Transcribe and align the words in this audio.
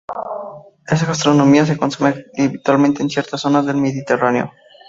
En 0.91 0.97
gastronomía 1.09 1.63
se 1.67 1.77
consume 1.77 2.25
habitualmente 2.35 3.03
en 3.03 3.11
ciertas 3.11 3.41
zonas 3.41 3.67
del 3.67 3.77
mediterráneo. 3.77 4.51